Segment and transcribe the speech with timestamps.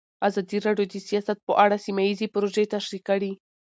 [0.27, 3.31] ازادي راډیو د سیاست په اړه سیمه ییزې پروژې تشریح کړې.